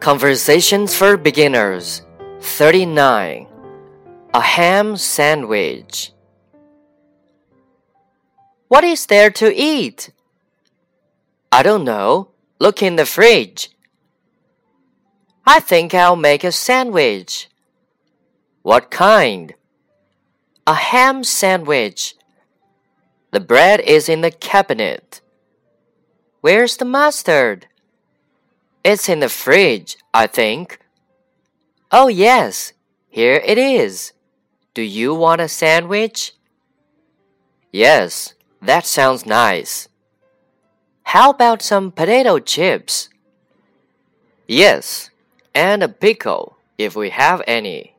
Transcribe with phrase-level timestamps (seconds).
[0.00, 2.00] Conversations for Beginners
[2.40, 3.46] 39
[4.32, 6.12] A Ham Sandwich.
[8.68, 10.10] What is there to eat?
[11.52, 12.30] I don't know.
[12.58, 13.76] Look in the fridge.
[15.44, 17.50] I think I'll make a sandwich.
[18.62, 19.52] What kind?
[20.66, 22.14] A ham sandwich.
[23.32, 25.20] The bread is in the cabinet.
[26.40, 27.66] Where's the mustard?
[28.82, 30.78] It's in the fridge, I think.
[31.92, 32.72] Oh, yes,
[33.08, 34.12] here it is.
[34.72, 36.32] Do you want a sandwich?
[37.72, 39.88] Yes, that sounds nice.
[41.02, 43.08] How about some potato chips?
[44.46, 45.10] Yes,
[45.54, 47.94] and a pickle if we have any.